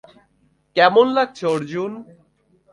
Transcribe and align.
কেমন 0.75 1.05
লাগছে, 1.13 1.43
অর্জুন? 1.47 1.91